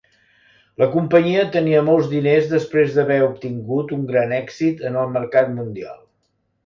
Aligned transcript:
La 0.83 0.87
companyia 0.93 1.43
tenia 1.55 1.83
molts 1.89 2.09
diners 2.13 2.49
després 2.53 2.95
d'haver 2.95 3.17
obtingut 3.27 3.93
un 3.99 4.09
gran 4.13 4.35
èxit 4.39 4.83
en 4.91 4.99
el 5.03 5.13
mercat 5.19 5.53
mundial. 5.61 6.01